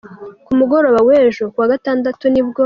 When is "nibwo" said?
2.33-2.59